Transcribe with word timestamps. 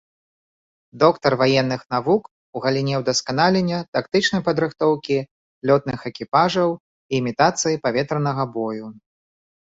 Доктар 1.01 1.33
ваенных 1.41 1.81
навук 1.95 2.23
у 2.59 2.61
галіне 2.63 2.95
ўдасканалення 3.01 3.77
тактычнай 3.97 4.41
падрыхтоўкі 4.47 5.17
лётных 5.71 5.99
экіпажаў 6.11 6.69
і 6.79 7.19
імітацыі 7.19 7.81
паветранага 7.85 8.43
бою. 8.57 8.85